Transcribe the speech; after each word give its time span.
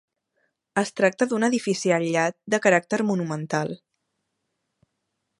Es 0.81 0.91
tracta 0.99 1.25
d'un 1.33 1.43
edifici 1.47 1.93
aïllat 1.97 2.37
de 2.53 2.59
caràcter 2.63 2.99
monumental. 3.09 3.75